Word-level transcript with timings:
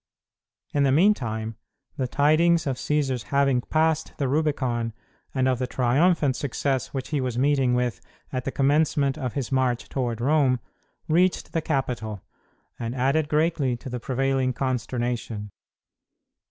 In 0.73 0.81
the 0.81 0.91
meantime, 0.91 1.57
the 1.95 2.07
tidings 2.07 2.65
of 2.65 2.77
Cćsar's 2.77 3.21
having 3.21 3.61
passed 3.61 4.13
the 4.17 4.27
Rubicon, 4.27 4.93
and 5.31 5.47
of 5.47 5.59
the 5.59 5.67
triumphant 5.67 6.35
success 6.35 6.87
which 6.91 7.09
he 7.09 7.21
was 7.21 7.37
meeting 7.37 7.75
with 7.75 8.01
at 8.33 8.43
the 8.43 8.51
commencement 8.51 9.15
of 9.15 9.33
his 9.33 9.51
march 9.51 9.89
toward 9.89 10.19
Rome, 10.19 10.59
reached 11.07 11.51
the 11.53 11.61
capital, 11.61 12.23
and 12.79 12.95
added 12.95 13.29
greatly 13.29 13.77
to 13.77 13.89
the 13.91 13.99
prevailing 13.99 14.53
consternation. 14.53 15.51